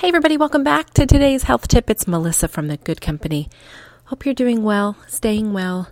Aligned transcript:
Hey, 0.00 0.08
everybody, 0.08 0.38
welcome 0.38 0.64
back 0.64 0.94
to 0.94 1.04
today's 1.04 1.42
health 1.42 1.68
tip. 1.68 1.90
It's 1.90 2.08
Melissa 2.08 2.48
from 2.48 2.68
the 2.68 2.78
Guud 2.78 3.02
Company. 3.02 3.50
Hope 4.06 4.24
you're 4.24 4.34
doing 4.34 4.62
well, 4.62 4.96
staying 5.06 5.52
well, 5.52 5.90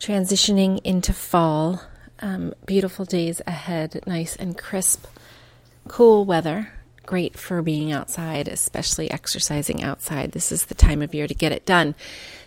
transitioning 0.00 0.80
into 0.82 1.12
fall. 1.12 1.80
Um, 2.18 2.54
beautiful 2.66 3.04
days 3.04 3.40
ahead, 3.46 4.02
nice 4.04 4.34
and 4.34 4.58
crisp, 4.58 5.06
cool 5.86 6.24
weather. 6.24 6.72
Great 7.06 7.38
for 7.38 7.62
being 7.62 7.92
outside, 7.92 8.48
especially 8.48 9.08
exercising 9.12 9.80
outside. 9.80 10.32
This 10.32 10.50
is 10.50 10.64
the 10.64 10.74
time 10.74 11.00
of 11.00 11.14
year 11.14 11.28
to 11.28 11.34
get 11.34 11.52
it 11.52 11.64
done. 11.64 11.94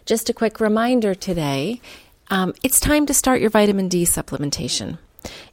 Just 0.05 0.29
a 0.29 0.33
quick 0.33 0.59
reminder 0.59 1.15
today 1.15 1.79
um, 2.27 2.53
it's 2.61 2.81
time 2.81 3.05
to 3.05 3.13
start 3.13 3.39
your 3.39 3.49
vitamin 3.49 3.87
D 3.87 4.03
supplementation. 4.03 4.97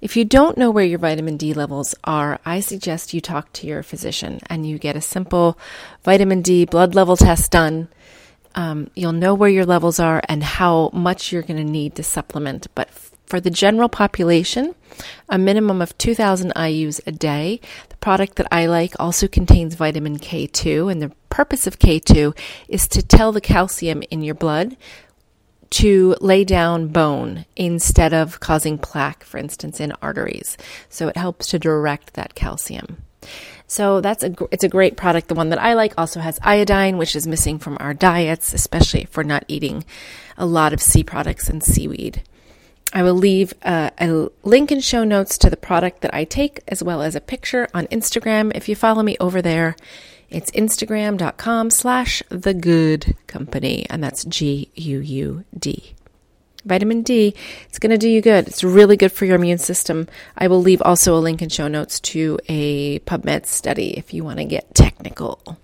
If 0.00 0.16
you 0.16 0.24
don't 0.24 0.56
know 0.56 0.70
where 0.70 0.84
your 0.84 0.98
vitamin 0.98 1.36
D 1.36 1.52
levels 1.52 1.94
are, 2.04 2.40
I 2.44 2.60
suggest 2.60 3.12
you 3.12 3.20
talk 3.20 3.52
to 3.54 3.66
your 3.66 3.82
physician 3.82 4.40
and 4.46 4.66
you 4.66 4.78
get 4.78 4.96
a 4.96 5.00
simple 5.00 5.58
vitamin 6.02 6.40
D 6.40 6.64
blood 6.64 6.94
level 6.94 7.16
test 7.16 7.50
done. 7.50 7.88
Um, 8.54 8.90
you'll 8.94 9.12
know 9.12 9.34
where 9.34 9.50
your 9.50 9.66
levels 9.66 10.00
are 10.00 10.22
and 10.28 10.42
how 10.42 10.90
much 10.92 11.32
you're 11.32 11.42
going 11.42 11.64
to 11.64 11.70
need 11.70 11.94
to 11.96 12.02
supplement. 12.02 12.66
But 12.74 12.88
for 13.26 13.40
the 13.40 13.50
general 13.50 13.88
population, 13.88 14.74
a 15.28 15.38
minimum 15.38 15.80
of 15.80 15.96
2,000 15.98 16.52
IUs 16.54 17.00
a 17.06 17.12
day. 17.12 17.60
The 17.90 17.96
product 17.96 18.36
that 18.36 18.48
I 18.50 18.66
like 18.66 18.94
also 18.98 19.28
contains 19.28 19.76
vitamin 19.76 20.18
K2, 20.18 20.90
and 20.90 21.00
the 21.00 21.12
purpose 21.28 21.68
of 21.68 21.78
K2 21.78 22.36
is 22.68 22.88
to 22.88 23.02
tell 23.02 23.30
the 23.30 23.40
calcium 23.40 24.02
in 24.10 24.22
your 24.22 24.34
blood 24.34 24.76
to 25.70 26.16
lay 26.20 26.44
down 26.44 26.88
bone 26.88 27.46
instead 27.56 28.12
of 28.12 28.40
causing 28.40 28.76
plaque, 28.76 29.24
for 29.24 29.38
instance, 29.38 29.80
in 29.80 29.92
arteries. 30.02 30.56
So 30.88 31.08
it 31.08 31.16
helps 31.16 31.46
to 31.48 31.58
direct 31.58 32.14
that 32.14 32.34
calcium. 32.34 33.02
So 33.66 34.00
that's 34.00 34.24
a 34.24 34.34
it's 34.50 34.64
a 34.64 34.68
great 34.68 34.96
product. 34.96 35.28
The 35.28 35.34
one 35.34 35.50
that 35.50 35.62
I 35.62 35.74
like 35.74 35.94
also 35.96 36.18
has 36.18 36.40
iodine, 36.42 36.98
which 36.98 37.14
is 37.14 37.26
missing 37.26 37.58
from 37.60 37.76
our 37.78 37.94
diets, 37.94 38.52
especially 38.52 39.02
if 39.02 39.16
we're 39.16 39.22
not 39.22 39.44
eating 39.46 39.84
a 40.36 40.44
lot 40.44 40.72
of 40.72 40.82
sea 40.82 41.04
products 41.04 41.48
and 41.48 41.62
seaweed. 41.62 42.22
I 42.92 43.02
will 43.02 43.14
leave 43.14 43.54
uh, 43.62 43.90
a 44.00 44.28
link 44.42 44.72
in 44.72 44.80
show 44.80 45.04
notes 45.04 45.38
to 45.38 45.50
the 45.50 45.56
product 45.56 46.00
that 46.00 46.12
I 46.12 46.24
take, 46.24 46.60
as 46.66 46.82
well 46.82 47.02
as 47.02 47.14
a 47.14 47.20
picture 47.20 47.68
on 47.72 47.86
Instagram. 47.86 48.50
If 48.54 48.68
you 48.68 48.74
follow 48.74 49.02
me 49.02 49.16
over 49.20 49.40
there, 49.40 49.76
it's 50.28 50.50
instagram.com 50.52 51.70
slash 51.70 52.22
the 52.28 52.54
guud 52.54 53.16
company, 53.26 53.86
and 53.88 54.02
that's 54.02 54.24
G 54.24 54.70
U 54.74 54.98
U 54.98 55.44
D. 55.56 55.94
Vitamin 56.64 57.02
D, 57.02 57.34
it's 57.68 57.78
going 57.78 57.90
to 57.90 57.96
do 57.96 58.08
you 58.08 58.20
good. 58.20 58.46
It's 58.46 58.62
really 58.62 58.96
good 58.96 59.12
for 59.12 59.24
your 59.24 59.36
immune 59.36 59.58
system. 59.58 60.08
I 60.36 60.46
will 60.46 60.60
leave 60.60 60.82
also 60.82 61.16
a 61.16 61.18
link 61.18 61.40
in 61.40 61.48
show 61.48 61.68
notes 61.68 62.00
to 62.00 62.38
a 62.48 62.98
PubMed 63.00 63.46
study 63.46 63.96
if 63.96 64.12
you 64.12 64.24
want 64.24 64.40
to 64.40 64.44
get 64.44 64.74
technical. 64.74 65.58